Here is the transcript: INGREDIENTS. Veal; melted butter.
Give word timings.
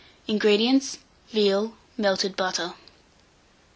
INGREDIENTS. 0.27 0.97
Veal; 1.31 1.75
melted 1.95 2.35
butter. 2.35 2.73